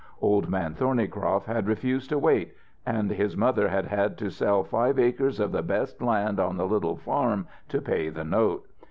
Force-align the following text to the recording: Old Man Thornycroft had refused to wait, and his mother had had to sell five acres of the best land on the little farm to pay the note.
Old 0.19 0.49
Man 0.49 0.73
Thornycroft 0.73 1.45
had 1.45 1.67
refused 1.67 2.09
to 2.09 2.17
wait, 2.17 2.55
and 2.87 3.11
his 3.11 3.37
mother 3.37 3.67
had 3.69 3.85
had 3.85 4.17
to 4.17 4.31
sell 4.31 4.63
five 4.63 4.97
acres 4.97 5.39
of 5.39 5.51
the 5.51 5.61
best 5.61 6.01
land 6.01 6.39
on 6.39 6.57
the 6.57 6.65
little 6.65 6.97
farm 6.97 7.45
to 7.69 7.79
pay 7.81 8.09
the 8.09 8.25
note. 8.25 8.65